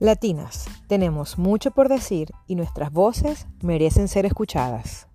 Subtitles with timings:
[0.00, 5.06] Latinas, tenemos mucho por decir y nuestras voces merecen ser escuchadas.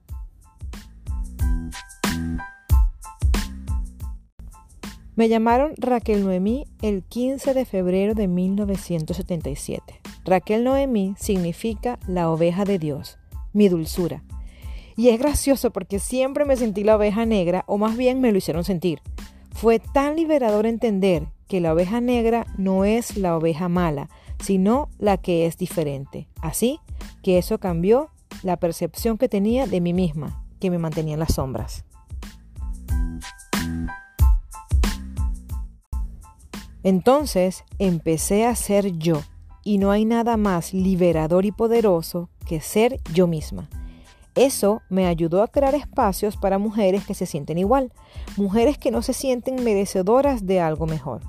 [5.18, 10.00] Me llamaron Raquel Noemí el 15 de febrero de 1977.
[10.24, 13.18] Raquel Noemí significa la oveja de Dios,
[13.52, 14.24] mi dulzura.
[14.96, 18.38] Y es gracioso porque siempre me sentí la oveja negra, o más bien me lo
[18.38, 19.02] hicieron sentir.
[19.52, 24.10] Fue tan liberador entender que la oveja negra no es la oveja mala,
[24.42, 26.28] sino la que es diferente.
[26.42, 26.80] Así
[27.24, 28.10] que eso cambió
[28.44, 31.86] la percepción que tenía de mí misma, que me mantenía en las sombras.
[36.84, 39.22] Entonces empecé a ser yo
[39.64, 43.70] y no hay nada más liberador y poderoso que ser yo misma.
[44.36, 47.92] Eso me ayudó a crear espacios para mujeres que se sienten igual,
[48.38, 51.22] mujeres que no se sienten merecedoras de algo mejor.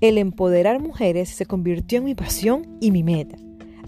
[0.00, 3.36] El empoderar mujeres se convirtió en mi pasión y mi meta.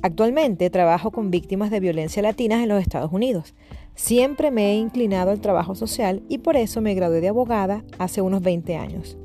[0.02, 3.54] Actualmente trabajo con víctimas de violencia latinas en los Estados Unidos.
[3.94, 8.20] Siempre me he inclinado al trabajo social y por eso me gradué de abogada hace
[8.20, 9.16] unos 20 años.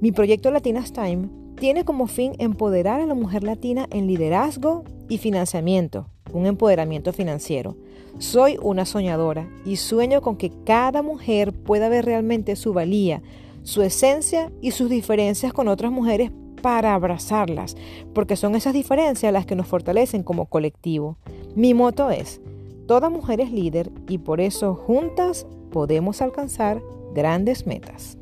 [0.00, 5.18] Mi proyecto Latinas Time tiene como fin empoderar a la mujer latina en liderazgo y
[5.18, 7.76] financiamiento, un empoderamiento financiero.
[8.18, 13.22] Soy una soñadora y sueño con que cada mujer pueda ver realmente su valía,
[13.62, 16.30] su esencia y sus diferencias con otras mujeres
[16.62, 17.76] para abrazarlas,
[18.14, 21.18] porque son esas diferencias las que nos fortalecen como colectivo.
[21.54, 22.40] Mi moto es,
[22.86, 26.82] toda mujer es líder y por eso juntas podemos alcanzar
[27.14, 28.16] grandes metas.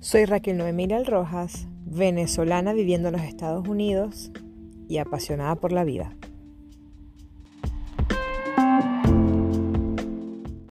[0.00, 4.30] Soy Raquel Noemí Rojas, venezolana viviendo en los Estados Unidos
[4.88, 6.14] y apasionada por la vida.